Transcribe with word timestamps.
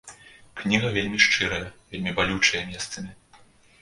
Кніга 0.61 0.87
вельмі 0.95 1.19
шчырая, 1.27 1.61
вельмі 1.93 2.15
балючая 2.21 2.63
месцамі. 2.73 3.11